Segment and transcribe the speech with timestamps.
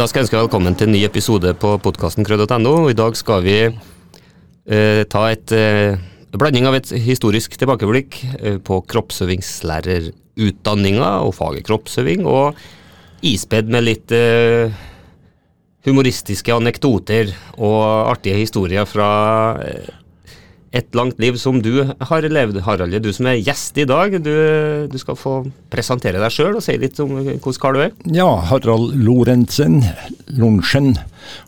[0.00, 2.88] Da skal jeg ønske velkommen til en ny episode på podkasten krød.no.
[2.88, 6.00] I dag skal vi eh, ta et eh,
[6.32, 12.56] blanding av et historisk tilbakeblikk eh, på kroppsøvingslærerutdanninga og faget kroppsøving, og
[13.28, 14.72] ispedd med litt eh,
[15.84, 19.10] humoristiske anekdoter og artige historier fra
[19.66, 19.99] eh,
[20.70, 22.94] et langt liv som du har levd, Harald.
[23.02, 24.34] Du som er gjest i dag, du,
[24.90, 25.34] du skal få
[25.72, 27.94] presentere deg sjøl og si litt om hvordan kar du er.
[28.14, 29.80] Ja, Harald Lorentzen
[30.38, 30.94] Lorentzen.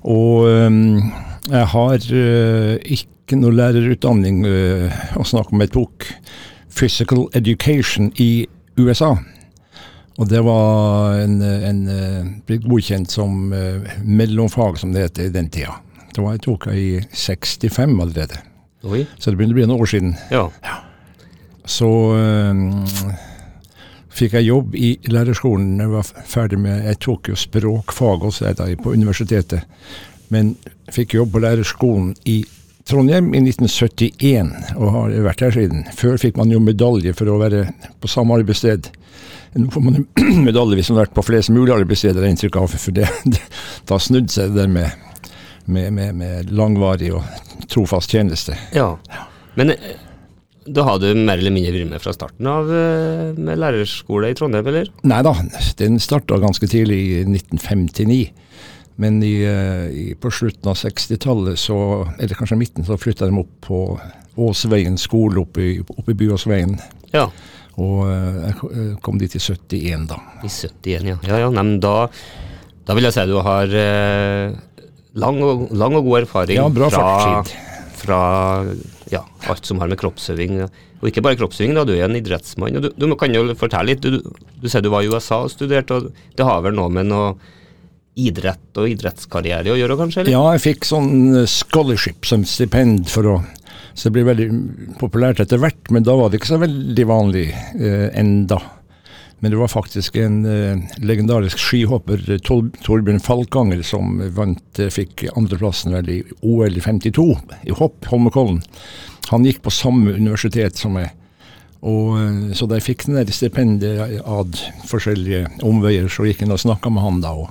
[0.03, 1.13] Og um,
[1.53, 5.63] jeg har øh, ikke noe lærerutdanning øh, å snakke om.
[5.63, 6.11] Jeg tok
[6.73, 8.49] physical education i
[8.81, 9.15] USA.
[10.19, 11.83] Og det var en, en,
[12.47, 15.79] blitt godkjent som uh, mellomfag, som det heter i den tida.
[16.13, 18.43] Det var jeg tok i 65 allerede.
[18.83, 19.05] Oi.
[19.19, 20.17] Så det begynner å bli noen år siden.
[20.33, 20.47] Ja.
[20.65, 20.79] ja.
[21.65, 22.83] Så um,
[24.11, 25.77] fikk jeg jobb i lærerskolen.
[25.81, 29.69] Jeg var ferdig med, jeg tok jo språkfag også jeg, da, på universitetet.
[30.33, 30.57] Men
[30.93, 32.43] fikk jobb på lærerskolen i
[32.89, 35.85] Trondheim i 1971, og har vært her siden.
[35.95, 37.69] Før fikk man jo medalje for å være
[38.03, 38.91] på samme arbeidssted.
[39.55, 40.03] Nå får man
[40.49, 42.75] medalje hvis man har vært på flest mulig arbeidssteder, har inntrykk av.
[42.75, 43.43] For det, det,
[43.89, 45.12] da snudde seg det der med
[45.65, 47.23] med, med, med langvarig og
[47.71, 48.57] trofast tjeneste.
[48.75, 48.95] Ja,
[49.55, 50.01] men eh,
[50.67, 54.37] da har du mer eller mindre vært med fra starten av eh, med lærerskole i
[54.39, 54.91] Trondheim, eller?
[55.09, 55.35] Nei da,
[55.81, 58.23] den starta ganske tidlig, i 1959.
[59.03, 61.59] Men i, eh, i, på slutten av 60-tallet,
[62.19, 63.83] eller kanskje midten, så flytta de opp på
[64.43, 66.77] Åsveien skole oppe i, opp i Byåsveien.
[67.13, 67.27] Ja.
[67.81, 70.19] Og jeg kom dit i 71, da.
[70.45, 71.17] I 71, ja.
[71.25, 72.07] Ja, ja, nei, men da,
[72.85, 73.73] da vil jeg si du har
[75.19, 77.43] lang og, lang og god erfaring ja, bra fra,
[78.01, 78.21] fra
[79.13, 82.79] ja, alt som har med kroppsøving Og ikke bare kroppsøving, da, du er en idrettsmann.
[82.79, 84.07] og Du, du kan jo fortelle litt.
[84.07, 87.11] Du, du sier du var i USA og studerte, og det har vel noe med
[87.11, 87.33] noe
[88.15, 90.23] idrett og idrettskarriere å gjøre, kanskje?
[90.23, 90.35] Eller?
[90.37, 93.37] Ja, jeg fikk sånn scholarship som stipend for å
[93.95, 94.47] Så det ble veldig
[95.01, 98.57] populært etter hvert, men da var det ikke så veldig vanlig eh, enda.
[99.43, 105.25] Men det var faktisk en uh, legendarisk skihopper, Tor Torbjørn Falkanger, som vant, uh, fikk
[105.33, 107.25] andreplassen vel i OL i 52
[107.67, 108.61] i hopp, Holmenkollen.
[109.33, 111.11] Han gikk på samme universitet som meg.
[111.83, 116.63] Og, uh, så da jeg fikk den stipendet ad forskjellige omveier, så gikk jeg og
[116.63, 117.33] snakka med han da.
[117.35, 117.51] òg.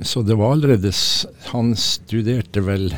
[0.00, 0.90] så det var allerede
[1.52, 2.94] Han studerte vel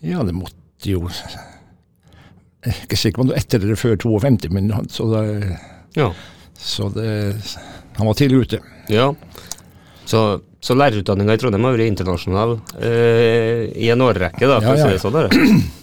[0.00, 3.96] Ja, det måtte jo Jeg er ikke sikker på om det var etter eller før
[3.96, 5.22] 52, men så da
[5.96, 6.12] ja.
[6.60, 7.34] Så det,
[7.96, 8.60] han var tidlig ute.
[8.92, 9.14] Ja.
[10.04, 14.76] Så, så lærerutdanninga i Trondheim har vært internasjonal eh, i en årrekke, da, for ja,
[14.76, 14.82] ja.
[14.82, 15.16] å si det sånn.
[15.16, 15.30] Der.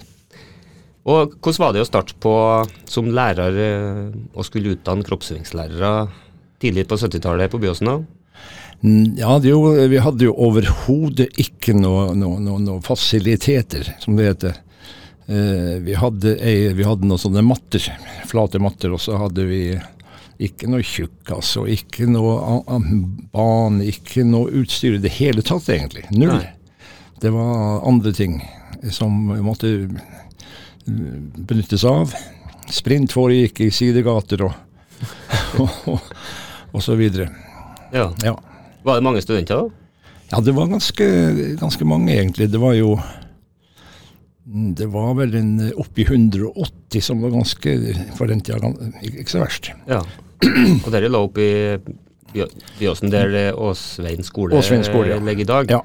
[1.07, 2.35] Og hvordan var det å starte på
[2.91, 5.91] som lærer eh, og skulle utdanne kroppsøvingslærere
[6.59, 7.87] tidlig på 70-tallet på Byåsen?
[7.87, 7.97] da?
[8.83, 14.27] Mm, ja, jo, vi hadde jo overhodet ikke noen noe, noe, noe fasiliteter, som det
[14.33, 14.59] heter.
[15.27, 16.35] Eh, vi, hadde
[16.75, 17.87] vi hadde noen sånne matter,
[18.27, 19.61] flate matter, og så hadde vi
[20.43, 22.61] ikke noe tjukkas og ikke noe
[23.33, 26.05] bane, ikke noe utstyr i det hele tatt, egentlig.
[26.13, 26.35] Null.
[26.35, 26.53] Nei.
[27.17, 28.37] Det var andre ting
[28.93, 29.71] som måtte
[30.85, 32.13] benyttes av.
[32.69, 34.53] Sprint foregikk i sidegater og,
[35.63, 36.11] og, og,
[36.73, 37.31] og, så videre.
[37.93, 38.11] Ja.
[38.23, 38.35] ja.
[38.85, 39.85] Var det mange studenter da?
[40.27, 41.05] Ja, det var ganske,
[41.57, 42.51] ganske mange, egentlig.
[42.51, 42.97] Det var jo
[44.47, 47.73] Mm, det var vel en eh, oppi 180 som var ganske
[48.15, 48.71] for den tida
[49.03, 49.73] ikke så verst.
[49.89, 49.99] Ja,
[50.85, 51.47] Og dere lå oppi
[52.77, 55.21] Byåsen, der Åsveien skole, Åsvein skole ja.
[55.23, 55.71] ligger i dag?
[55.71, 55.79] Ja.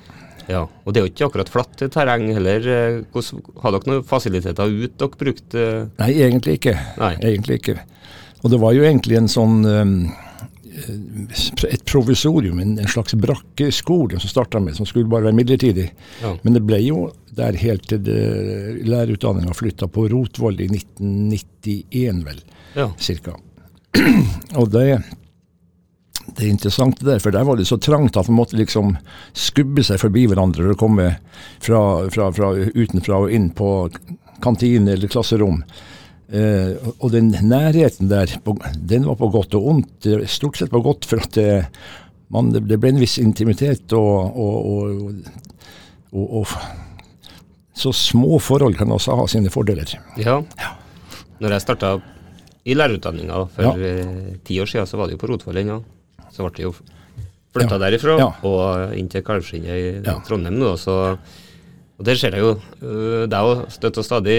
[0.50, 0.64] ja.
[0.84, 2.66] Og det er jo ikke akkurat flatt terreng heller.
[3.14, 5.70] Hvordan, har dere noen fasiliteter ut dere brukte?
[6.02, 6.76] Nei, egentlig ikke.
[7.00, 7.14] Nei.
[7.20, 7.78] Egentlig ikke.
[8.42, 9.96] Og det var jo egentlig en sånn um,
[11.68, 15.88] et provisorium, en, en, slags brakkeskole som starta med, som skulle bare være midlertidig.
[16.22, 16.34] Ja.
[16.42, 18.08] Men det ble jo der helt til
[18.88, 22.44] lærerutdanninga flytta på Rotvoll i 1991, vel.
[22.76, 22.90] Ja.
[23.00, 23.36] Cirka.
[24.60, 24.86] Og det,
[26.36, 28.96] det er interessant det der, for der var det så trangt at man måtte liksom
[29.36, 31.08] skubbe seg forbi hverandre for å komme
[31.62, 33.72] fra, fra, fra utenfra og inn på
[34.42, 35.62] kantine eller klasserom.
[36.32, 38.30] Eh, og den nærheten der,
[38.76, 40.08] den var på godt og ondt.
[40.30, 41.66] Stort sett på godt, for at det,
[42.32, 45.12] man, det ble en viss intimitet og, og,
[46.12, 46.56] og, og,
[47.76, 49.88] Så små forhold kan også ha sine fordeler.
[50.20, 50.40] Ja.
[50.60, 50.72] ja.
[51.40, 51.94] Når jeg starta
[52.64, 53.78] i lærerutdanninga for.
[53.78, 55.80] Eh, ti år siden, så var det jo på Rotvoll ennå.
[56.32, 56.74] Så ble det jo
[57.52, 58.16] flytta derifra
[58.48, 60.76] og inn til Kalvskinnet i Trondheim nå.
[60.80, 61.16] så
[61.98, 64.38] og Der ser jeg jo Det deg òg støtt og stadig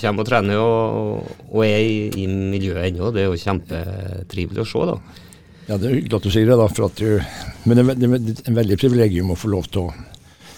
[0.00, 3.12] kommer og trener og, og er i, i miljøet ennå.
[3.14, 4.86] Det er jo kjempetrivelig å se.
[4.88, 4.96] da.
[5.68, 6.66] Ja, Det er hyggelig at du sier det, da.
[6.72, 7.20] For at du,
[7.68, 9.94] men det er, det er en veldig privilegium å få lov til å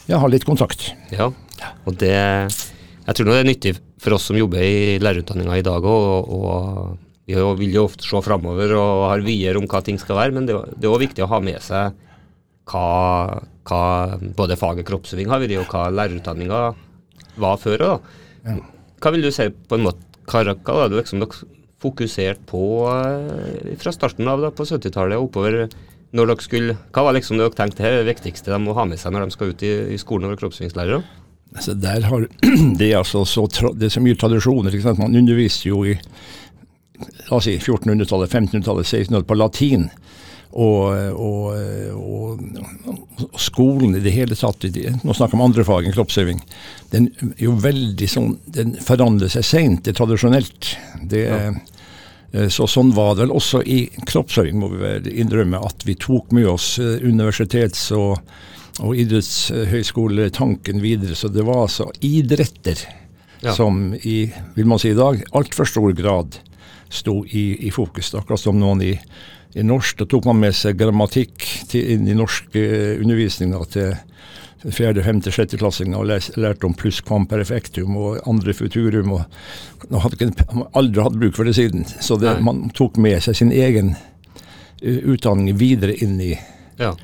[0.08, 0.92] ja, ha litt kontakt.
[1.12, 1.28] Ja,
[1.84, 2.14] og det
[3.08, 3.70] Jeg tror det er nyttig
[4.04, 8.20] for oss som jobber i lærerutdanninga i dag òg, og vi vil jo ofte se
[8.24, 11.30] framover og har vyer om hva ting skal være, men det, er òg viktig å
[11.32, 11.96] ha med seg
[12.68, 13.82] hva, hva
[14.36, 16.62] både faget kroppsøving har vært, og hva lærerutdanninga
[17.40, 17.84] var før.
[17.84, 18.58] Da.
[19.00, 22.62] Hva vil du si på en måte, hva, hva var det liksom dere fokusert på
[22.90, 25.68] eh, fra starten av da, på 70-tallet og oppover?
[26.16, 28.86] når dere skulle, Hva var liksom det dere tenkte er det viktigste de må ha
[28.88, 31.02] med seg når de skal ut i, i skolen og være kroppsøvingslærere?
[31.54, 32.26] Altså der har,
[32.78, 34.74] det, er altså så, det er så mye tradisjoner.
[34.98, 35.96] Man underviste jo i
[36.98, 39.88] la oss si 1400-tallet, 1500-tallet, 1600-tallet på latin.
[40.48, 41.56] Og, og,
[41.92, 42.38] og,
[43.20, 44.64] og, skolen i det hele tatt
[45.04, 46.40] Nå snakker vi om andre fag enn kroppsøving.
[46.90, 47.10] Den
[48.08, 49.84] sånn, den forandrer seg seint.
[49.84, 50.72] Det er tradisjonelt.
[51.04, 51.52] Det, ja.
[52.32, 55.60] Eh, så Sånn var det vel også i kroppsøving, må vi vel innrømme.
[55.64, 58.18] At vi tok med oss eh, universitets- og,
[58.78, 61.16] og idrettshøyskoletanken videre.
[61.18, 62.80] Så det var altså idretter
[63.40, 63.54] ja.
[63.54, 66.38] som i, vil man si i dag, altfor stor grad
[66.88, 68.14] sto i, i fokus.
[68.14, 68.92] Akkurat som noen i,
[69.54, 69.98] i norsk.
[70.02, 73.96] Da tok man med seg grammatikk til, inn i norsk undervisning undervisninga til
[74.74, 79.12] fjerde, femte, sjette klassinger og lærte om pluss quam perfektum og andre futurum.
[79.18, 79.36] og,
[79.90, 80.46] og hadde ikke,
[80.78, 81.86] Aldri hatt bruk for det siden.
[81.86, 86.32] Så det, man tok med seg sin egen uh, utdanning videre inn i
[86.78, 86.94] ja.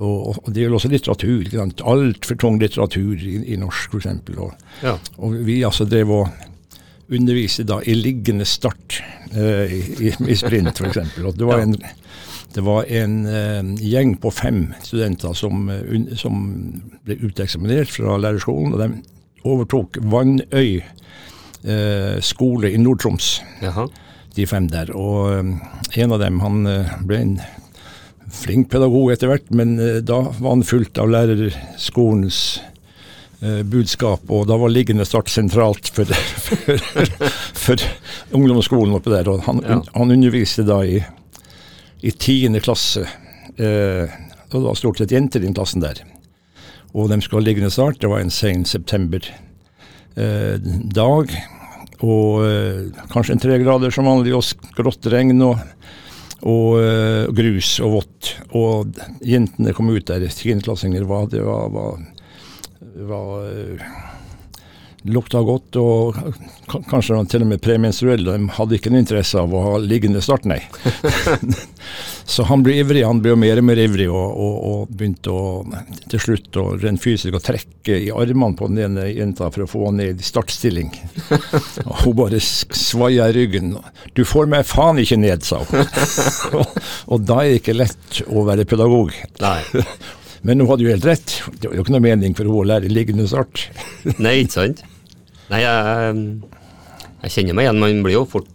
[0.00, 1.50] Og, og, det gjelder også litteratur.
[1.92, 4.38] Altfor tung litteratur i, i norsk, f.eks.
[4.38, 4.96] Og, ja.
[5.18, 6.48] og vi altså drev og
[7.12, 9.02] undervise da i liggende start
[9.36, 11.16] uh, i, i, sprint, f.eks.
[11.36, 11.76] Det var en,
[12.54, 16.42] det var en uh, gjeng på fem studenter som, uh, un, som
[17.04, 18.74] ble uteksaminert fra lærerskolen.
[18.74, 20.82] og de overtok Vannøy
[22.26, 23.26] skole i Nord-Troms,
[24.34, 24.88] de fem der.
[24.98, 25.30] Og
[25.94, 26.64] en av dem han
[27.06, 27.36] ble en
[28.32, 29.76] flink pedagog etter hvert, men
[30.08, 32.38] da var han fulgt av lærerskolens
[33.42, 36.06] Eh, budskap, og da var liggende start sentralt for,
[36.46, 37.14] for,
[37.58, 37.82] for
[38.38, 39.26] ungdomsskolen oppe der.
[39.32, 39.80] og Han, ja.
[39.96, 41.00] han underviste da i,
[42.06, 43.02] i tiende klasse.
[43.58, 44.14] Eh,
[44.52, 46.04] og det var stort sett jenter i den klassen der.
[46.94, 47.98] Og de skulle ha liggende start.
[47.98, 49.26] Det var en sen september
[50.14, 50.62] eh,
[50.94, 51.34] dag.
[51.98, 55.42] Og eh, kanskje en tre grader som vanlig, og grått regn.
[55.42, 55.58] og
[56.42, 58.32] og uh, grus og vått.
[58.58, 62.00] Og jentene kom ut der, tiendeklassinger, var, det var, var
[62.94, 63.80] var eh,
[65.02, 66.18] lukta godt, og
[66.90, 68.36] kanskje til og med premenstruelle.
[68.36, 70.60] De hadde ikke noe interesse av å ha liggende start, nei.
[72.32, 75.42] så han ble ivrig, han ble mer og mer ivrig, og, og, og begynte å,
[76.12, 79.70] til slutt å, rent fysisk å trekke i armene på den ene jenta for å
[79.70, 80.94] få henne ned i startstilling.
[81.88, 83.76] og hun bare svaia i ryggen.
[84.14, 85.86] 'Du får meg faen ikke ned', sa hun.
[86.58, 86.80] og,
[87.14, 89.14] og da er det ikke lett å være pedagog.
[89.42, 89.60] Nei.
[90.42, 91.36] Men hun hadde jo helt rett.
[91.58, 93.68] Det var jo ikke noe mening for henne å lære liggende start.
[94.18, 94.82] Nei, ikke sant.
[95.52, 96.16] Nei, jeg,
[97.20, 97.80] jeg, kjenner meg igjen.
[97.82, 98.48] Man blir jo fort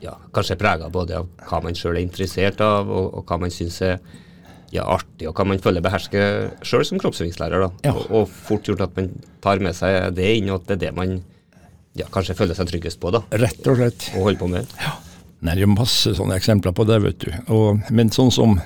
[0.00, 3.52] ja, kanskje prega både av hva man sjøl er interessert av, og, og hva man
[3.52, 3.98] syns er
[4.72, 7.66] ja, artig, og hva man føler behersker sjøl som kroppsøvingslærer.
[7.84, 7.92] Ja.
[7.92, 9.12] Og, og, fort gjort at man
[9.44, 11.18] tar med seg det inn, og at det er det man
[11.98, 13.12] ja, kanskje føler seg tryggest på.
[13.12, 13.24] da.
[13.42, 14.10] Rett og slett.
[14.14, 14.76] Og holder på med.
[14.80, 14.96] Ja.
[15.40, 17.32] Nei, det er masse sånne eksempler på det, vet du.
[17.52, 18.58] Og, men sånn som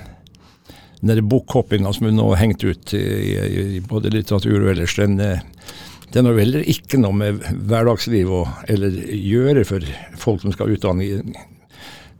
[1.05, 3.03] den bokhoppinga som vi nå har hengt ut i,
[3.35, 5.19] i, både litteratur og ellers, den,
[6.15, 9.85] eh, er har heller ikke noe med hverdagsliv å eller gjøre for
[10.19, 11.21] folk som skal utdanne.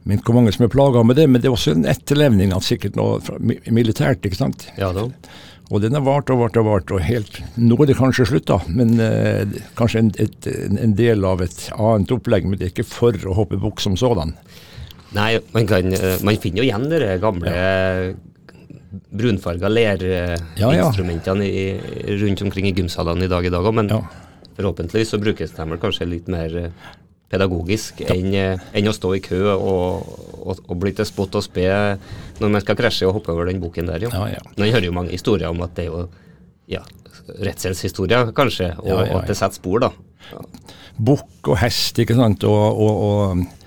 [0.06, 2.62] Men hvor mange som er plaga med det, men det er også en etterlevning av
[2.62, 3.18] sikkert noe
[3.74, 4.68] militært, ikke sant.
[4.78, 5.08] Ja da.
[5.66, 8.60] Og den har vart og vart og vart, og helt Nå er det kanskje slutta,
[8.70, 12.46] men eh, kanskje en, et, en, del av et annet opplegg.
[12.46, 14.36] Men det er ikke for å hoppe bukk som sådan.
[15.16, 18.14] Nei, man, kan, eh, man finner jo igjen de gamle ja
[18.90, 22.18] brunfarga lerinstrumentene ja, ja.
[22.22, 24.02] rundt omkring i gymsalene i dag i dag òg, men ja.
[24.58, 26.92] forhåpentligvis så brukes de vel kanskje litt mer eh,
[27.32, 30.12] pedagogisk enn, eh, enn, å stå i kø og,
[30.42, 31.66] og, og bli til spott og spe
[32.38, 34.06] når man skal krasje og hoppe over den boken der.
[34.06, 34.12] Jo.
[34.14, 36.06] Man hører jo mange historier om at det er jo
[36.70, 36.82] ja,
[37.42, 39.90] redselshistorier, kanskje, og, og at det setter spor, da.
[40.96, 43.65] Bukk og hest, ikke sant, og, og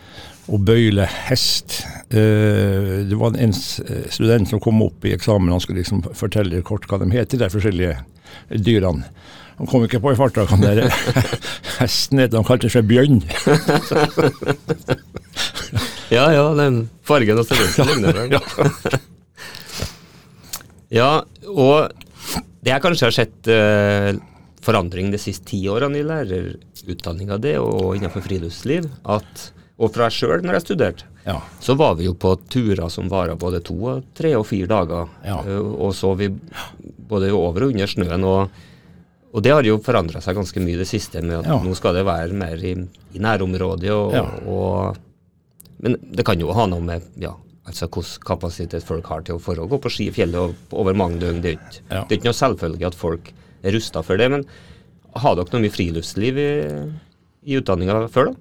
[0.50, 1.84] å bøyle hest.
[2.10, 6.88] Uh, det var en student som kom opp i eksamen, han skulle liksom fortelle kort
[6.89, 7.96] hva de heter, de forskjellige
[8.58, 9.06] dyrene.
[9.60, 10.88] Han kom ikke på i farta hva den
[11.82, 13.20] hesten het, han kalte seg Bjørn.
[16.15, 18.29] ja ja, den fargen og størrelsen ligner vel.
[20.96, 21.12] ja,
[21.51, 21.77] og
[22.63, 24.12] det jeg kanskje har sett uh,
[24.63, 30.41] forandring de siste ti årene i lærerutdanninga, det og innenfor friluftsliv, at Og fra sjøl,
[30.43, 31.38] når jeg studerte, Ja.
[31.62, 35.07] så var vi jo på turer som varer både to, og tre og fire dager.
[35.24, 35.38] Ja.
[35.45, 36.27] Eh, Og så vi
[37.09, 38.24] både over og under snøen.
[38.25, 38.50] Og,
[39.33, 41.59] og det har jo forandra seg ganske mye det siste, med at Ja.
[41.63, 42.74] nå skal det være mer i,
[43.15, 43.91] i nærområdet.
[43.91, 44.98] Og, og,
[45.79, 47.31] men det kan jo ha noe med ja,
[47.67, 50.93] altså hvilken kapasitet folk har til å for å gå på ski i fjellet over
[50.98, 51.39] mange døgn.
[51.41, 53.31] Det er ikke, det er ikke noe selvfølge at folk
[53.63, 54.27] er rusta for det.
[54.33, 54.43] Men
[55.15, 56.50] har dere noe mye friluftsliv i,
[57.48, 58.36] i utdanninga før, da?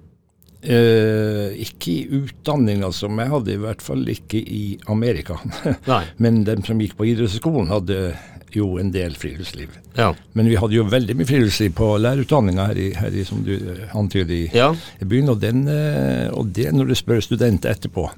[0.59, 5.37] Eh, ikke i utdanninga som jeg hadde i hvert fall ikke i Amerika.
[6.23, 8.11] Men dem som gikk på idrettsskolen, hadde
[8.51, 9.71] jo en del friluftsliv.
[9.95, 10.11] Ja.
[10.33, 13.53] Men vi hadde jo veldig mye friluftsliv på lærerutdanninga her, i, her i, som du
[13.55, 14.73] eh, antyder i, ja.
[14.99, 15.31] i byen.
[15.31, 18.09] Og, den, eh, og det, når du spør studenter etterpå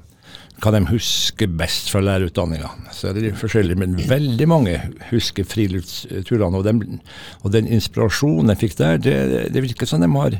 [0.62, 3.74] hva de husker best fra lærerutdanninga, så er det litt forskjellig.
[3.80, 4.76] Men veldig mange
[5.08, 6.58] husker friluftsturene.
[6.58, 7.00] Og,
[7.42, 9.16] og den inspirasjonen jeg fikk der, det,
[9.54, 10.38] det virker som de har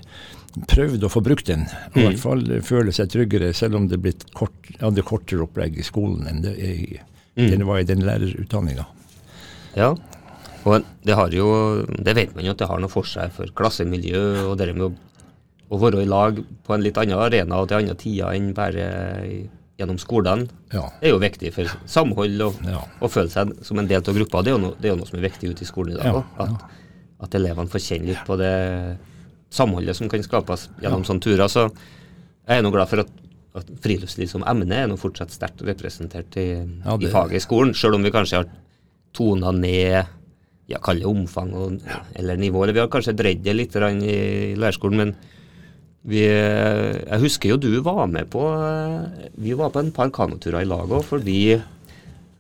[0.69, 1.65] prøvd å få brukt den.
[1.93, 5.79] Og i hvert fall føle seg tryggere, selv om det blitt kort, hadde kortere opplegg
[5.81, 6.99] i skolen enn det, i,
[7.37, 8.85] det var i den lærerutdanninga.
[9.79, 9.95] Ja,
[10.69, 11.47] og det har jo
[12.05, 14.85] Det vet man jo at det har noe for seg for klassemiljø og det med
[14.85, 14.93] å,
[15.73, 18.85] å være i lag på en litt annen arena og til andre tider enn bare
[19.81, 20.45] gjennom skolen.
[20.71, 20.85] Ja.
[21.01, 22.85] Det er jo viktig for samhold og, Ja.
[23.01, 24.45] og føle seg som en del av gruppa.
[24.45, 25.99] Det er jo noe, det er jo noe som er viktig ute i skolen i
[25.99, 26.23] dag Ja.
[26.45, 26.77] At,
[27.27, 28.53] at elevene får kjenne litt på det
[29.53, 31.49] samholdet som kan skapes gjennom sånne turer.
[31.53, 33.13] Så jeg er nå glad for at,
[33.61, 36.49] at friluftsliv som emne er nå fortsatt sterkt representert i,
[36.85, 38.51] Ja, i faget i skolen, selv om vi kanskje har
[39.13, 40.01] tona ned
[40.71, 41.83] ja, kall det omfang og,
[42.17, 42.65] eller nivå.
[42.65, 45.15] Eller vi har kanskje dreid det litt i lærerskolen, men
[46.09, 48.41] vi, jeg husker jo du var med på
[49.39, 51.61] Vi var på en par kanoturer i lag òg, fordi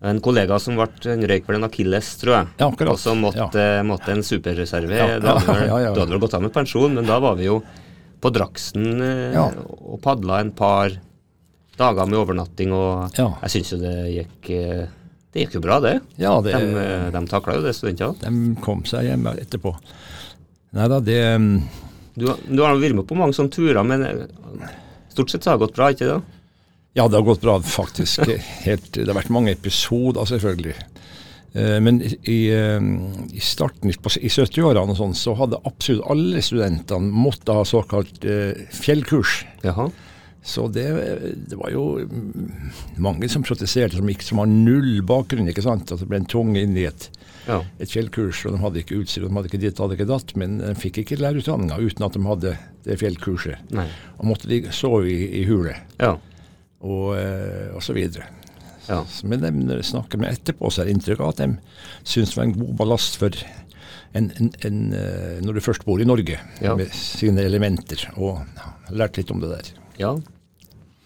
[0.03, 2.47] en kollega som ble en røyk vel en akilles, tror jeg.
[2.59, 2.93] Ja, akkurat.
[2.97, 4.97] Og så måtte, måtte en superreserve.
[4.99, 6.19] Ja, Da hadde ja, vel- ja, ja.
[6.19, 7.61] Gått av med pensjon, men da var vi jo
[8.23, 9.49] på Draksen eh, Ja.
[9.83, 10.91] og padla en par
[11.79, 13.29] dager med overnatting, og Ja.
[13.43, 14.87] jeg syns jo det gikk eh,
[15.33, 15.95] Det gikk jo bra, det.
[16.21, 18.19] Ja, det, De, eh, de takla jo det, studentene.
[18.21, 19.73] de kom seg hjem etterpå.
[20.77, 21.63] Nei da, det mm,
[22.19, 24.29] Du, du har vært med på mange sånne turer, men
[25.09, 26.23] stort sett så har det gått bra, ikke det?
[26.95, 28.27] Ja, det har gått bra, faktisk.
[28.67, 30.75] Helt, det har vært mange episoder, selvfølgelig.
[31.55, 32.81] Eh, Men i, eh,
[33.33, 38.67] i starten, i 70-årene og sånn, så hadde absolutt alle studentene måttet ha såkalt eh,
[38.77, 39.43] fjellkurs.
[39.65, 39.89] Jaha.
[40.43, 40.85] Så det,
[41.49, 42.71] det var jo mm,
[43.05, 45.47] mange som protesterte, som, ikke, som har null bakgrunn.
[45.53, 45.93] ikke sant?
[45.95, 47.09] At det ble en tung inn i et,
[47.47, 47.61] Ja.
[47.83, 50.59] et fjellkurs, og de hadde ikke utstyr, de hadde ikke ditt, hadde ikke datt, men
[50.61, 52.53] de fikk ikke lærerutdanninga uten at de hadde
[52.87, 53.71] det fjellkurset.
[53.75, 53.87] Nei.
[54.19, 56.17] Og måtte de sove i, i hule, Ja.
[56.83, 58.29] Og, eh, og så videre.
[58.89, 59.01] Ja.
[59.25, 61.51] Men de, snakker med etterpå, så er det inntrykk av at de
[62.03, 63.37] syns det var en god ballast for
[64.19, 66.75] en, en, en, eh, når du først bor i Norge, Ja.
[66.77, 68.43] med sine elementer, og
[68.91, 69.73] lært litt om det der.
[69.99, 70.17] ja.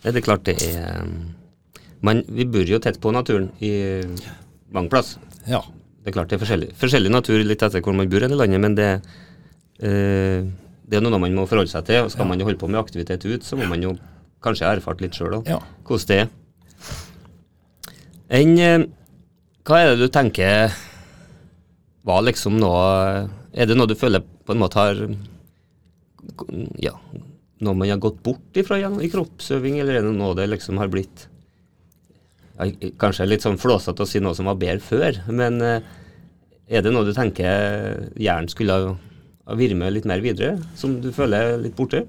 [0.06, 1.02] Det er klart det er
[2.04, 4.04] Men Vi bor jo tett på naturen i
[4.71, 5.16] mange plass.
[5.49, 5.62] Ja.
[6.04, 8.61] Det er klart det er forskjellig, forskjellig natur litt etter hvor man bor i landet,
[8.61, 8.90] men det,
[9.83, 10.47] eh,
[10.87, 12.04] det er noe man må forholde seg til.
[12.04, 13.97] og Skal man jo holde på med aktivitet ut, så må man jo
[14.45, 15.61] kanskje har erfart litt sjøl òg, Ja.
[15.87, 16.28] hvordan det er.
[18.37, 18.85] Enn eh,
[19.66, 20.73] Hva er det du tenker
[22.07, 24.99] var liksom noe Er det noe du føler på en måte har
[26.83, 26.93] Ja,
[27.62, 30.78] noe man har gått bort ifra gjennom i kroppsøving, eller er det noe det liksom
[30.83, 31.26] har blitt
[32.59, 32.66] ja,
[32.99, 35.81] Kanskje litt sånn flåsete å si noe som var bedre før, men eh,
[36.66, 38.95] er det noe du tenker hjernen skulle ha,
[39.47, 42.05] ha vært med litt mer videre, som du føler er litt borte?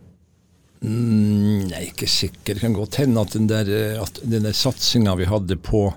[0.82, 2.54] Mm, jeg er ikke sikker.
[2.54, 5.90] Det kan godt hende at den der, eh, der satsinga vi hadde på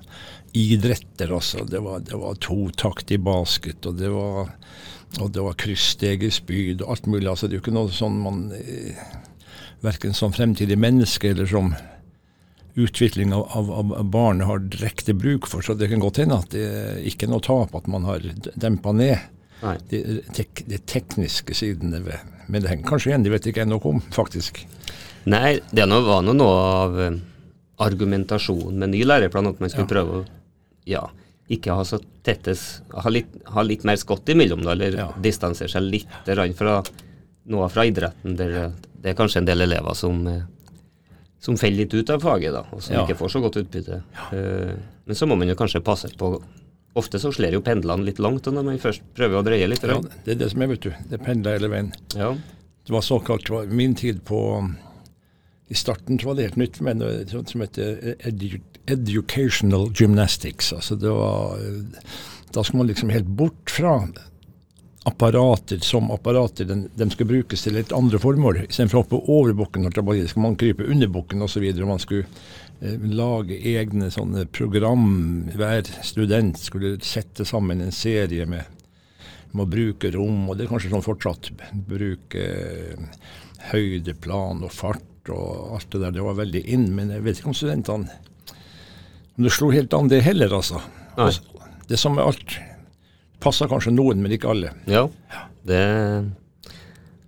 [0.56, 4.50] idretter, altså, det var, det var totakt i basket, og det var,
[5.20, 7.28] og var krysssteg i spyd og alt mulig.
[7.28, 8.96] altså Det er jo ikke noe sånn man eh,
[9.80, 11.70] Verken som fremtidig menneske eller som
[12.76, 15.64] utvikling av, av, av barn har direkte bruk for.
[15.64, 18.26] Så det kan godt hende at det ikke er noe tap at man har
[18.60, 19.39] dempa ned Nei.
[19.90, 20.00] De,
[20.32, 23.84] tek, de tekniske sidene ved Men det henger kanskje igjen, det vet ikke jeg noe
[23.86, 24.62] om, faktisk.
[25.30, 27.18] Nei, det var nå noe av eh,
[27.84, 29.94] argumentasjonen med ny læreplan, at man skulle Ja.
[29.94, 30.26] prøve å
[30.86, 31.02] ja,
[31.50, 35.08] ikke ha så tettes Ha litt, ha litt mer skott imellom, da, eller Ja.
[35.20, 36.08] distansere seg litt
[36.56, 36.82] fra
[37.46, 40.42] noe fra idretten, der eh, det er kanskje en del elever som eh,
[41.40, 43.06] som faller litt ut av faget, da, og som Ja.
[43.06, 44.02] ikke får så godt utbytte.
[44.32, 44.74] Eh,
[45.06, 46.42] men så må man jo kanskje passe på
[46.99, 49.85] Ofte så slår jo pendlene litt langt når man først prøver å dreie litt.
[49.87, 50.90] Ja, det er det som er, vet du.
[51.12, 51.92] Det pendler hele veien.
[52.18, 52.32] Ja.
[52.87, 54.40] Det var såkalt min tid på
[55.70, 58.59] I starten så var det helt nytt for meg, noe som heter edu,
[58.90, 60.73] educational gymnastics.
[60.75, 61.62] Altså det var
[62.50, 64.00] Da skal man liksom helt bort fra
[65.06, 66.64] apparater som apparater.
[66.64, 68.64] Den, de skal brukes til litt andre formål.
[68.66, 71.64] Istedenfor å hoppe over bukken, skal man krype under bukken osv.
[71.87, 75.50] Man skulle eh, lage egne sånne program.
[75.52, 78.64] Hver student skulle sette sammen en serie med,
[79.52, 81.50] med å bruke rom, og det er kanskje sånn fortsatt.
[81.90, 83.20] Bruke eh,
[83.70, 86.16] høydeplan og fart og alt det der.
[86.16, 88.18] Det var veldig inn, men jeg vet ikke om studentene
[89.37, 90.80] Om det slo helt an, det heller, altså.
[91.18, 91.32] Nei.
[91.87, 92.56] Det er som med alt.
[93.40, 94.72] Passer kanskje noen, men ikke alle.
[94.88, 95.06] Ja,
[95.68, 95.80] det,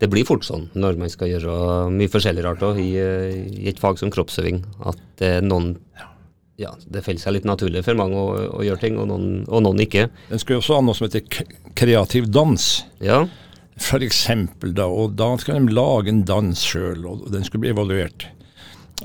[0.02, 1.56] det blir fort sånn når man skal gjøre
[1.94, 5.76] mye forskjellig rart også, i, eh, i et fag som kroppsøving, at noen
[6.60, 9.64] ja, det faller seg litt naturlig for mange å, å gjøre ting, og noen, og
[9.64, 10.08] noen ikke.
[10.28, 11.24] Den skulle også ha noe som heter
[11.78, 12.66] kreativ dans.
[13.02, 13.24] Ja,
[13.80, 17.72] For eksempel da, og da skal de lage en dans sjøl, og den skulle bli
[17.72, 18.28] evaluert.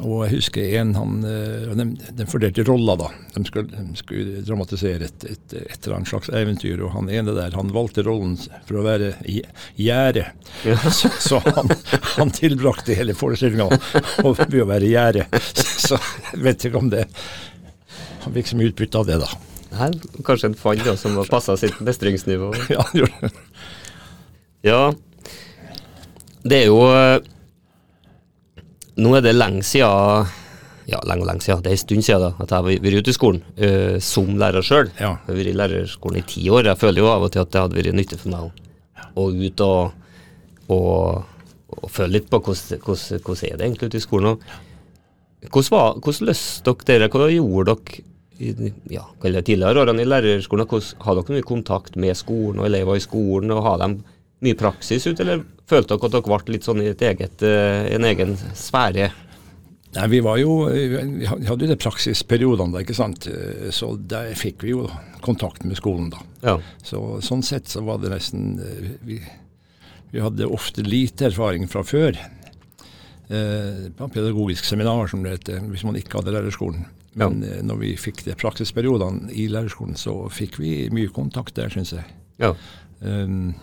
[0.06, 1.86] Og jeg husker en han eh, De,
[2.20, 3.08] de fordelte roller, da.
[3.34, 7.34] De skulle, de skulle dramatisere et, et, et eller annet slags eventyr, og han ene
[7.38, 8.36] der, han valgte rollen
[8.68, 9.39] for å være i
[9.82, 10.27] gjerde.
[10.68, 10.77] Ja.
[10.98, 11.72] Så, så han,
[12.18, 13.68] han tilbrakte hele forestillinga
[14.24, 15.54] ved å være gjerdet.
[15.58, 15.98] Så
[16.32, 17.06] jeg vet ikke om det
[18.24, 19.27] Han fikk så mye utbytte av det, da.
[19.80, 19.94] her
[20.27, 22.51] kanskje en fant som passa sitt mestringsnivå.
[22.75, 23.32] Ja, det.
[24.66, 24.82] Ja,
[26.48, 27.20] det er jo eh,
[28.98, 30.36] Nå er det lenge siden
[30.88, 31.62] Ja, lenge og lenge siden.
[31.63, 34.30] Det er en stund siden da, at jeg har vært ute i skolen uh, som
[34.39, 34.88] lærer sjøl.
[34.96, 35.18] Ja.
[35.20, 36.70] Jeg har vært i lærerskolen i ti år.
[36.72, 39.63] Jeg føler jo av og til at det hadde vært nyttig for meg å, ut
[39.66, 40.08] og,
[40.72, 44.39] og, og føle litt på hvordan, hvordan, hvordan er det egentlig ute i skolen.
[45.48, 48.06] Hvordan, var, hvordan løste dere Hva gjorde dere
[48.38, 50.70] i ja, det, tidligere årene i lærerskolen?
[50.72, 53.51] Hvordan, har dere mye kontakt med skolen og elever i skolen?
[53.51, 53.92] og Har de
[54.46, 57.88] mye praksis ute, eller følte dere at dere ble litt sånn i et eget, eh,
[57.96, 59.12] en egen sfære?
[59.96, 63.28] Nei, Vi var jo, vi hadde jo de praksisperiodene, da, ikke sant.
[63.32, 64.88] Eh, så der fikk vi jo
[65.26, 66.24] kontakt med skolen, da.
[66.44, 66.58] Ja.
[66.86, 69.18] Så Sånn sett så var det nesten eh, Vi,
[70.12, 72.20] vi hadde ofte lite erfaring fra før.
[73.28, 76.86] Eh, på pedagogisk seminar, som det heter, hvis man ikke hadde lærerskolen.
[77.18, 77.64] Men ja.
[77.66, 82.06] når vi fikk de praksisperiodene i lærerskolen, så fikk vi mye kontakt der, syns jeg.
[82.44, 82.53] ja.
[82.98, 83.53] Um,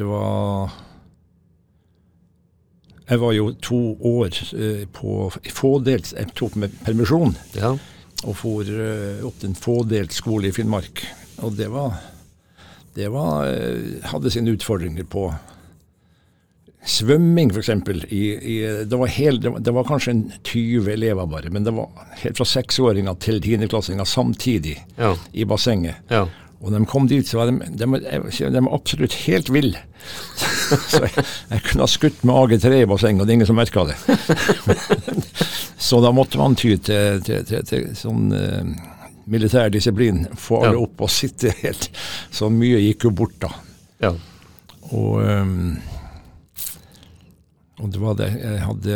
[0.00, 0.70] det var
[3.10, 5.14] Jeg var jo to år eh, på
[5.50, 7.72] fådels Jeg tok med permisjon Ja.
[8.24, 11.02] og for eh, opp til en fådelt skole i Finnmark.
[11.42, 11.98] Og det var
[12.96, 15.28] Det var eh, hadde sine utfordringer på
[16.86, 17.66] svømming, f.eks.
[17.84, 21.90] Det, var det, var, det var kanskje en 20 elever bare, men det var
[22.22, 25.12] helt fra seksåringer til tiendeklassinger samtidig Ja.
[25.32, 25.96] i bassenget.
[26.10, 26.26] ja.
[26.60, 29.78] Og når de kom dit, så var de, de, de var absolutt helt ville.
[30.92, 33.56] Så jeg, jeg kunne ha skutt med AG3 i bassenget, og det er ingen som
[33.56, 33.96] merka det.
[35.80, 38.60] Så da måtte man ty til, til, til, til sånn uh,
[39.30, 40.26] militær disiplin.
[40.36, 40.84] Få alle Ja.
[40.84, 41.88] opp og sitte helt.
[42.34, 43.54] Så mye gikk jo bort da.
[44.04, 44.12] ja.
[44.90, 45.76] Og, um,
[47.78, 48.94] og det var det jeg hadde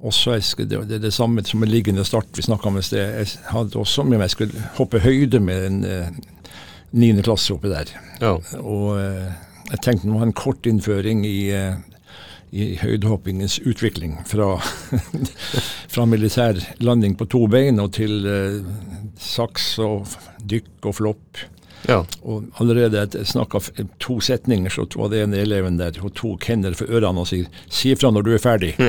[0.00, 2.82] også jeg skulle, det, det det samme som en liggende start vi snakka om i
[2.84, 3.18] sted.
[3.20, 6.10] Jeg hadde også med meg jeg skulle hoppe høyde med en eh,
[6.96, 7.92] niende klasse oppi der.
[8.22, 8.34] ja.
[8.60, 9.30] Og eh,
[9.70, 11.76] jeg tenkte nå en kort innføring i, eh,
[12.50, 14.16] i høydehoppingens utvikling.
[14.26, 14.56] Fra,
[15.94, 18.58] fra militær landing på to bein og til eh,
[19.20, 20.10] saks og
[20.42, 21.44] dykk og flopp.
[21.88, 22.04] Ja.
[22.22, 23.60] Og allerede etter jeg snakka
[24.02, 27.46] to setninger, så var det en eleven der og tok hender for ørene og sier
[27.70, 28.76] 'si ifra når du er ferdig'.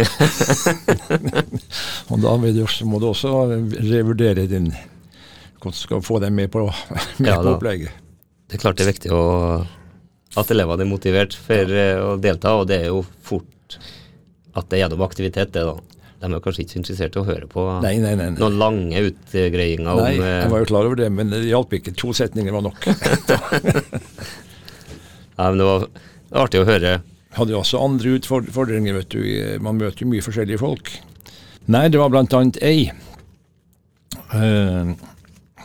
[2.12, 3.30] og da også- må du også
[3.92, 4.74] revurdere din
[5.62, 6.72] hvordan du skal få dem med på,
[7.20, 7.92] med Ja, på opplegget.
[8.48, 9.22] Det er klart det er viktig å,
[10.36, 12.02] at elevene er motivert for ja.
[12.02, 13.78] å delta, og det er jo fort
[14.58, 15.78] at det er gjennom aktivitet, det da.
[16.22, 18.30] De er kanskje ikke så interessert i å høre på Nei, nei, nei.
[18.38, 21.74] noen lange utgreiinger om Nei, eh, jeg var jo klar over det, men det hjalp
[21.74, 21.96] ikke.
[21.98, 22.86] To setninger var nok.
[25.40, 25.88] nei, men det var
[26.32, 26.92] det var artig å høre.
[27.36, 29.24] Hadde jo også andre utfordringer, vet du.
[29.64, 30.94] Man møter jo mye forskjellige folk.
[31.72, 32.86] Nei, det var blant annet ei.
[34.32, 34.94] Uh,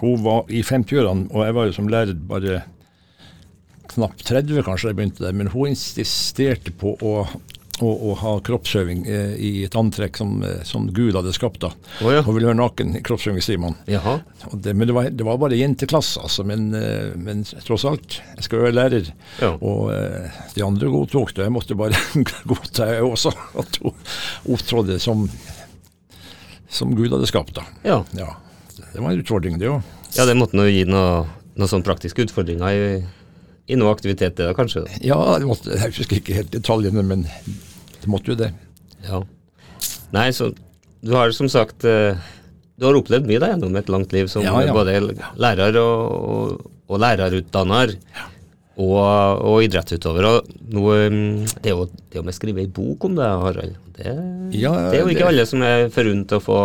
[0.00, 2.64] hun var i 50-årene, og jeg var jo som lærer bare
[3.92, 7.14] knapt 30 kanskje da jeg begynte der, men hun insisterte på å,
[7.84, 11.60] å, og ha kroppsøving eh, i et antrekk som, eh, som Gud hadde skapt.
[11.64, 11.70] da.
[12.00, 12.22] Oh, ja.
[12.24, 13.74] Hun ville være naken i kroppsøvingstimen.
[13.90, 14.14] Jaha.
[14.50, 16.44] Og det, men det var, det var bare jenteklasse, altså.
[16.48, 19.10] Men, eh, men tross alt, jeg skal jo være lærer.
[19.42, 19.52] Ja.
[19.60, 21.44] Og eh, de andre godtok det.
[21.48, 22.00] Jeg måtte bare
[22.50, 23.92] godta jeg også at hun
[24.56, 25.26] opptrådte som,
[26.68, 27.54] som Gud hadde skapt.
[27.58, 27.66] da.
[27.84, 28.00] Ja.
[28.16, 28.32] Ja,
[28.92, 29.82] Det var en utfordring, det òg.
[30.16, 32.88] ja, det måtte nå gi noe, noen sånne praktiske utfordringer i,
[33.68, 34.84] i noe aktivitet, det da, kanskje?
[34.86, 34.98] da.
[35.02, 38.52] Ja, det måtte, jeg husker ikke helt detaljene, men det måtte jo det.
[39.06, 39.22] Ja.
[40.14, 40.52] Nei, så
[41.02, 42.16] du har som sagt eh,
[42.78, 44.72] Du har opplevd mye da gjennom et langt liv som Ja, ja.
[44.74, 44.94] både
[45.42, 47.94] lærer og, og, og lærerutdanner.
[48.76, 48.96] Og,
[49.40, 50.26] og idrettsutøver.
[50.28, 53.78] Og mm, det, å, det å skrive ei bok om det, Harald.
[53.96, 54.10] Det,
[54.52, 56.58] Ja, det er jo ikke det- alle som er forunt å få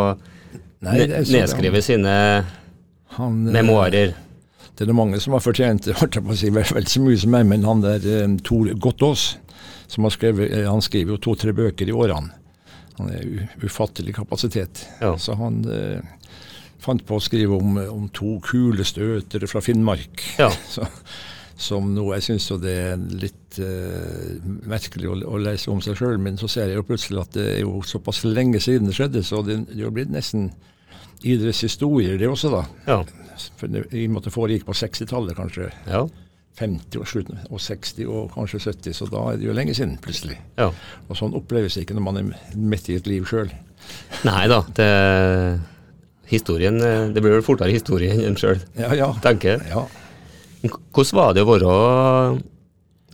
[0.83, 2.11] Nei, er nedskrive sine
[3.15, 4.11] Han, eh, memoarer.
[4.81, 7.01] Det er det mange som har fortjent holdt jeg på å si, vel, vel så
[7.05, 9.25] mye som meg, men han der eh, Tor Gottaas,
[9.85, 12.33] som har skrevet, eh, han skriver jo to-tre bøker i årene.
[12.97, 13.27] Han er
[13.61, 14.81] ufattelig kapasitet.
[14.97, 15.11] Ja.
[15.21, 16.33] Så han eh,
[16.81, 20.25] fant på å skrive om, om to kulestøtere fra Finnmark.
[20.41, 20.49] Ja.
[20.73, 20.89] Så,
[21.61, 24.33] som nå, Jeg syns jo det er litt eh,
[24.65, 27.47] merkelig å, å lese om seg sjøl, men så ser jeg jo plutselig at det
[27.51, 30.49] er jo såpass lenge siden det skjedde, så det, det er jo blitt nesten
[31.23, 32.63] idrettshistorier, det også, da.
[32.87, 32.99] Ja.
[33.57, 36.05] For det, I og med at det foregikk på 60-tallet, kanskje Ja.
[36.59, 39.95] 50 og slutten, og 60 og kanskje 70, så da er det jo lenge siden,
[40.03, 40.35] plutselig.
[40.59, 40.67] ja.
[41.07, 43.49] Og sånn oppleves det ikke når man er midt i et liv sjøl.
[44.27, 44.89] Nei da, det
[46.31, 49.07] Historien eh, Det blir vel fortere historie enn en sjøl, Ja, ja.
[49.23, 49.71] tenker jeg.
[49.71, 49.85] ja.
[50.93, 51.71] Hvordan var det å være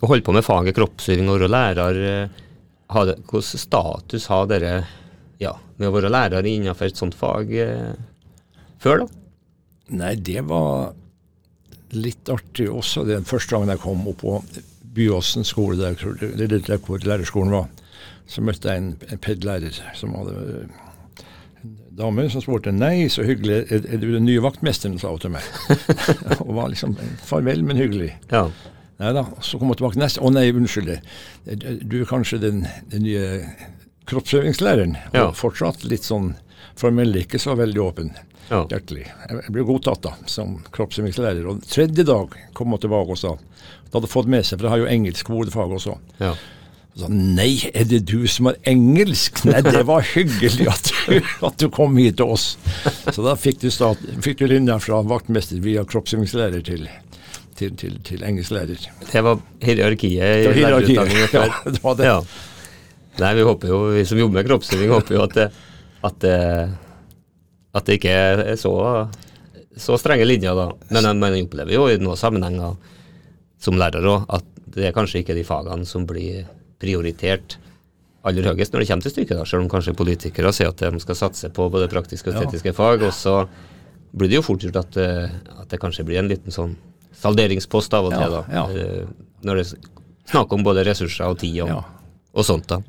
[0.02, 2.02] Å holde på med faget kroppsøving og være lærer?
[2.12, 2.44] eh,
[2.92, 4.74] Hvilken status har dere
[5.42, 7.94] ja, med å være lærer innenfor et sånt fag eh,
[8.82, 9.10] før, da?
[9.98, 10.96] Nei, det var
[11.96, 13.06] litt artig også.
[13.08, 14.40] Den første gangen jeg kom opp på
[14.98, 17.70] Byåsen skole, der, der, er der hvor lærerskolen var,
[18.28, 20.66] så møtte jeg en, en PED-lærer som hadde
[21.98, 25.34] dame som spurte nei, så hyggelig, er, er du den nye vaktmesteren, sa hun til
[25.34, 25.46] meg.
[26.46, 28.12] og var liksom farvel, men hyggelig.
[28.32, 28.48] Ja.
[29.02, 30.96] Nei da, så kom hun tilbake neste Å nei, unnskyld.
[31.86, 33.26] Du er kanskje den, den nye
[34.08, 34.98] kroppsøvingslæreren.
[35.14, 35.28] Ja.
[35.28, 36.34] Og fortsatt litt sånn
[36.78, 38.12] formell, ikke så veldig åpen.
[38.48, 38.64] Ja.
[38.72, 39.08] Hjertelig.
[39.28, 41.48] Jeg ble godtatt da, som kroppsøvingslærer.
[41.52, 43.34] Og tredje dag kom hun tilbake og sa
[43.88, 45.98] Hun hadde fått med seg, for jeg har jo engelsk hovedfag også.
[46.24, 46.36] ja.
[46.98, 49.44] Sa nei, er det du som har engelsk?
[49.46, 52.48] Nei, det var hyggelig at du, at du kom hit til oss.
[53.14, 56.88] Så da fikk du, stat, fikk du linja fra vaktmester via kroppsøvingslærer til,
[57.60, 58.90] til, til, til engelsklærer.
[59.12, 62.10] Det var hierarkiet i var lærerutdanningen ja, det var det.
[62.10, 62.18] Ja.
[63.20, 65.48] Nei, vi håper jo, vi som jobber med kroppsøving, håper jo at det,
[66.06, 66.36] at det,
[67.78, 68.74] at det ikke er så,
[69.78, 70.68] så strenge linjer, da.
[70.94, 72.76] Men man opplever jo i noen sammenhenger
[73.62, 74.46] som lærer òg at
[74.78, 76.46] det er kanskje ikke de fagene som blir
[76.82, 77.58] prioritert
[78.28, 81.00] aller høyest når det kommer til stykket, da, selv om kanskje politikere sier at de
[81.02, 82.74] skal satse på både praktiske og Ja.
[82.76, 83.02] fag.
[83.08, 83.48] Og så
[84.14, 85.30] blir det jo fort gjort at, eh,
[85.62, 86.76] at det kanskje blir en liten sånn
[87.18, 88.44] salderingspost av og til, da.
[88.52, 88.66] ja.
[88.70, 89.06] Eh,
[89.44, 89.78] Når det er
[90.32, 91.84] snakk om både ressurser og tid og, Ja.
[92.38, 92.82] Og sånt, da.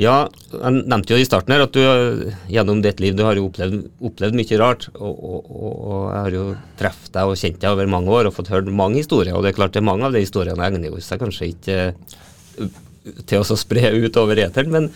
[0.00, 3.46] Ja, jeg nevnte jo i starten her at du gjennom ditt liv du har jo
[3.50, 4.86] opplevd, opplevd mye rart.
[4.96, 6.44] Og, og, og, jeg har jo
[6.80, 9.36] truffet deg og kjent deg over mange år og fått hørt mange historier.
[9.36, 11.76] Og det er klart det er mange av de historiene egner jo seg kanskje ikke
[11.82, 12.80] eh,
[13.28, 14.72] til å spre ut over eteren.
[14.72, 14.88] Men,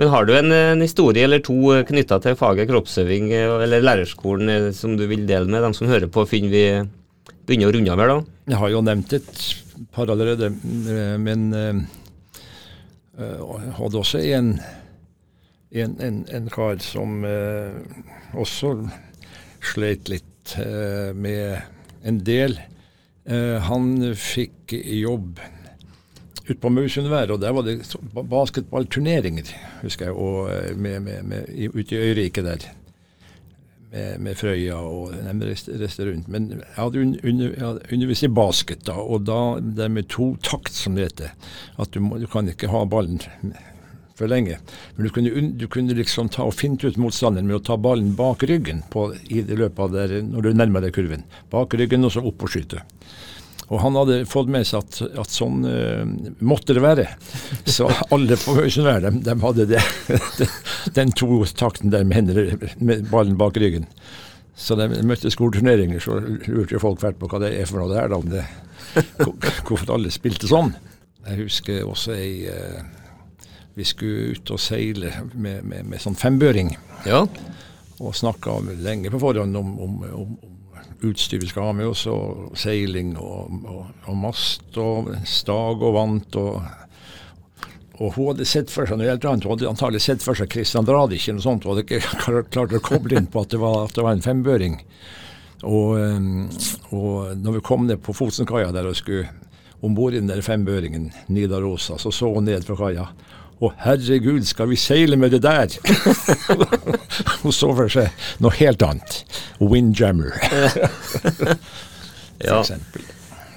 [0.00, 4.54] men har du en, en historie eller to knytta til faget kroppsøving eh, eller lærerskolen
[4.56, 6.66] eh, som du vil dele med dem som hører på, Finner vi
[7.44, 8.20] begynner å runde av her, da?
[8.50, 9.48] Jeg har jo nevnt et
[9.94, 10.50] par allerede,
[11.22, 11.48] men
[13.20, 14.50] jeg hadde også en,
[15.70, 17.76] en, en, en kar som uh,
[18.38, 18.74] også
[19.72, 21.60] sleit litt uh, med
[22.06, 22.58] en del.
[23.30, 25.36] Han fikk jobb
[26.48, 27.76] ute på Mausundvær, og der var det
[28.32, 29.52] basketballturneringer,
[29.84, 30.48] husker jeg, og
[30.80, 32.64] med, med, med, ute i øyriket der
[33.90, 36.28] med, med Frøya og reiste, rundt.
[36.30, 37.02] Men jeg hadde
[37.92, 41.34] undervist i basket, da, og da det med to takt, som det heter.
[41.80, 43.20] At du, må, du kan ikke ha ballen
[44.20, 44.58] for lenge.
[44.96, 48.14] Men du kunne, du kunne liksom ta og finte ut motstanderen med å ta ballen
[48.18, 51.26] bak ryggen på, i det løpet der, når du nærmer deg kurven.
[51.52, 52.84] Bak ryggen og så opp og skyte.
[53.70, 56.02] Og han hadde fått med seg at, at sånn uh,
[56.42, 57.06] måtte det være.
[57.70, 60.48] Så alle på Høysundvær de, de hadde det,
[60.96, 63.86] den to takten der med, hender, med ballen bak ryggen.
[64.58, 66.18] Så de møtte skoleturneringer, så
[66.50, 68.18] lurte folk hvert på hva det er for noe det er, da.
[68.18, 68.42] Om det,
[69.68, 70.74] hvorfor alle spilte sånn.
[71.28, 72.80] Jeg husker også ei uh,
[73.76, 76.72] Vi skulle ut og seile med, med, med sånn fembøring
[77.06, 77.22] Ja.
[78.00, 80.32] og snakka lenge på forhånd om, om, om
[81.06, 85.96] utstyr vi skal ha med oss, og seiling og, og, og mast og stag og
[85.96, 86.40] vant.
[86.40, 86.60] og
[88.00, 89.44] og hun hadde sett for seg noe helt annet.
[89.44, 91.66] Hun hadde antagelig sett for seg Christian Radic eller noe sånt.
[91.66, 94.24] Hun hadde ikke klart å koble inn på at det var, at det var en
[94.24, 94.78] fembøring.
[95.68, 96.46] Og, um,
[96.96, 99.28] og når vi kom ned på Fotsenkaia der og skulle
[99.84, 103.06] om bord i den der fembøringen, Nidarosa, så så hun ned fra kaia.
[103.60, 105.74] Å herregud, skal vi seile med det der?
[107.42, 108.08] hun så for seg
[108.40, 109.18] noe helt annet.
[109.60, 110.32] Windjammer,
[112.40, 112.62] ja.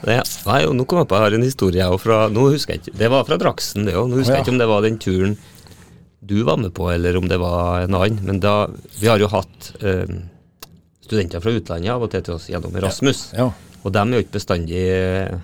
[0.03, 3.07] Nei, nå kom jeg på, jeg har en historie fra Nå husker jeg ikke, Det
[3.13, 4.09] var fra Draksen, det òg.
[4.11, 4.41] Nå husker ja.
[4.41, 5.37] jeg ikke om det var den turen
[6.23, 8.19] du var med på, eller om det var en annen.
[8.23, 8.67] Men da
[8.99, 10.07] Vi har jo hatt eh,
[11.03, 13.25] studenter fra utlandet av og til til oss gjennom Rasmus.
[13.35, 13.49] Ja.
[13.83, 15.39] Og de er jo ikke bestandig eh,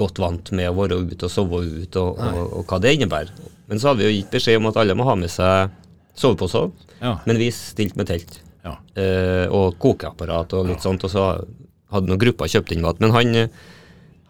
[0.00, 3.32] godt vant med å være ute og sove ute, og, og, og hva det innebærer.
[3.70, 5.70] Men så hadde vi jo gitt beskjed om at alle må ha med seg
[6.18, 6.66] sovepose,
[7.00, 7.18] Ja.
[7.28, 8.40] men vi stilte med telt.
[8.64, 8.74] Ja.
[8.98, 11.28] Eh, og kokeapparat og litt sånt, og så
[11.92, 12.98] hadde noen grupper kjøpt inn mat.
[13.00, 13.30] Men han,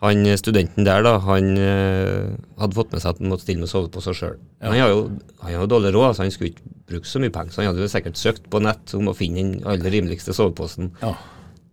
[0.04, 2.28] han studenten der, da, han eh,
[2.60, 4.36] hadde fått med seg at han måtte stille med sovepose sjøl.
[4.62, 5.00] Han har jo
[5.42, 7.72] han har jo dårlig råd, så han skulle ikke bruke så mye penger, så han
[7.72, 10.92] hadde jo sikkert søkt på nett om å finne den aller rimeligste soveposen.
[11.02, 11.12] Ja.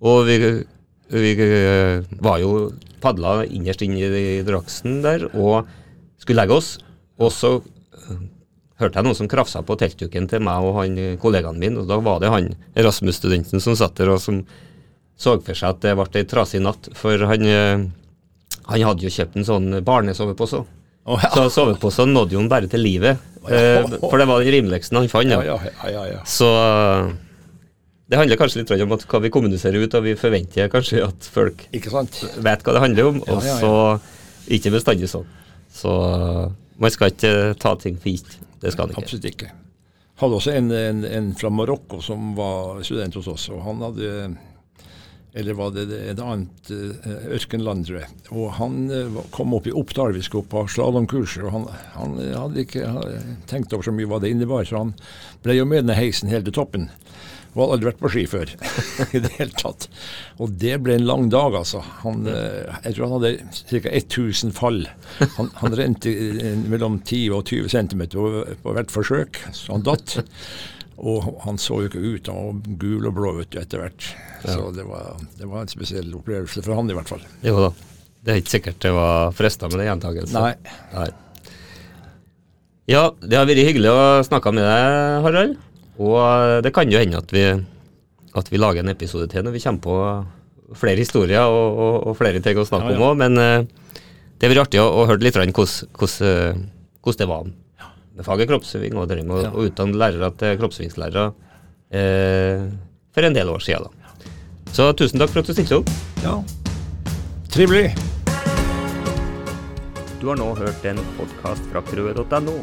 [0.07, 0.35] Og vi,
[1.13, 2.51] vi eh, var jo
[3.03, 5.67] padla innerst inn i draksen der og
[6.21, 6.77] skulle legge oss.
[7.21, 8.21] Og så eh,
[8.81, 11.87] hørte jeg noen som krafsa på teltduken til meg og han eh, kollegaen min, og
[11.89, 14.43] da var det han Erasmus-studenten som satt der og som
[15.17, 17.85] så for seg at det ble ei trasig natt, for han, eh,
[18.69, 20.59] han hadde jo kjøpt en sånn barnesovepose.
[21.07, 21.31] Oh, ja.
[21.33, 23.17] Så soveposen nådde jo han bare til livet,
[23.49, 25.31] eh, for det var den rimeligste han fant.
[25.31, 25.55] Ja, Ja.
[25.63, 26.19] ja, ja, ja, ja.
[26.29, 26.49] Så
[28.07, 31.65] det handler kanskje litt om hva vi kommuniserer ut, og vi forventer kanskje at folk
[31.73, 33.73] vet hva det handler om, og så
[34.47, 35.27] ikke bestandig sånn.
[35.75, 36.43] Så eh,
[36.79, 38.37] man skal ikke ta ting for gitt.
[38.61, 39.03] Det skal man ikke.
[39.03, 39.49] Absolutt ikke.
[40.17, 44.13] Hadde også en, en, en fra Marokko som var student hos oss, og han hadde
[45.37, 48.13] eller var det et annet eh, ørkenland, tror jeg.
[48.31, 52.63] Og han eh, kom opp i Oppdal, vi skulle på slalåmkurs, og han, han hadde
[52.63, 52.87] ikke
[53.51, 54.95] tenkt over så mye hva det innebar, så han
[55.43, 56.87] ble jo med denne heisen helt til toppen.
[57.57, 58.51] Og hadde aldri vært på ski før
[59.17, 59.87] i det hele tatt.
[60.37, 61.81] Og det ble en lang dag, altså.
[62.03, 63.31] Han, eh, jeg tror han hadde
[63.73, 63.93] ca.
[63.97, 64.83] 1000 fall.
[65.39, 66.13] Han, han rente
[66.69, 68.29] mellom 10 og 20 cm på,
[68.61, 70.19] på hvert forsøk, så han datt.
[70.97, 74.07] Og han så jo ikke ut, han var gul og blå vet du, etter hvert.
[74.45, 77.25] Så det var, det var en spesiell opplevelse for han i hvert fall.
[77.45, 77.71] Jo da.
[78.21, 80.37] Det er ikke sikkert det var frista med den gjentakelsen.
[80.41, 80.75] Nei.
[80.93, 81.09] Nei.
[82.87, 85.57] Ja, det har vært hyggelig å snakke med deg, Harald.
[85.97, 87.45] Og eh, det kan jo hende at vi,
[88.37, 92.17] at vi lager en episode til når vi kommer på flere historier og, og, og
[92.19, 92.99] flere ting å snakke Ja, ja.
[92.99, 93.21] om òg.
[93.23, 93.93] Men eh,
[94.37, 97.47] det blir artig å, å høre litt hvordan hvordan, eh, det var
[98.17, 99.51] med faget kroppsøving, og det med å, Ja.
[99.53, 101.27] å utdanne lærere til kroppsøvingslærere
[101.93, 102.63] eh,
[103.13, 103.87] for en del år siden.
[103.93, 104.33] Da.
[104.73, 105.89] Så tusen takk for at du stilte opp.
[106.25, 106.35] Ja.
[107.53, 107.93] Trivelig.
[110.19, 112.55] Du har nå hørt en podkast fra krøe.no.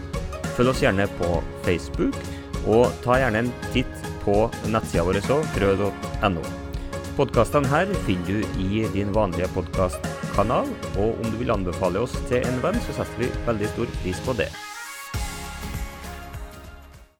[0.56, 1.30] Følg oss gjerne på
[1.64, 2.18] Facebook,
[2.66, 6.44] og ta gjerne en titt på nettsida vår òg, frø.no.
[7.14, 12.42] Podkastene her finner du i din vanlige podkastkanal, og om du vil anbefale oss til
[12.42, 14.50] en venn, så setter vi veldig stor pris på det.